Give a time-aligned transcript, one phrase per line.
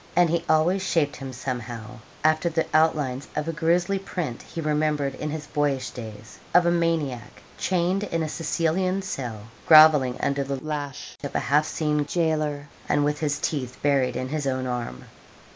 [0.15, 5.13] And he always shaped him somehow after the outlines of a grizzly print he remembered
[5.13, 10.55] in his boyish days, of a maniac chained in a Sicilian cell, grovelling under the
[10.55, 15.05] lash of a half seen gaoler, and with his teeth buried in his own arm.